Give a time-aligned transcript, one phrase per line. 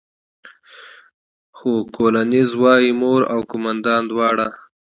[1.57, 4.47] خو کولینز وايي، مور او قوماندانه دواړه.